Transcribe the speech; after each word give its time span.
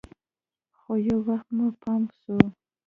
خو 0.77 0.91
يو 1.07 1.17
وخت 1.27 1.47
مو 1.57 1.67
پام 1.81 2.01
سو. 2.19 2.35